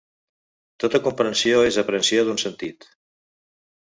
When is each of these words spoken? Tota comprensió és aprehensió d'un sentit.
Tota 0.83 1.01
comprensió 1.07 1.59
és 1.71 1.77
aprehensió 1.81 2.23
d'un 2.31 2.39
sentit. 2.45 2.89